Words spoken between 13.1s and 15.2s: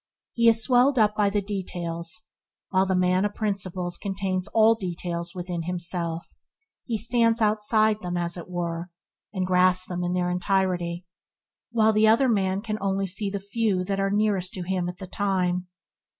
the few that are nearest to him at the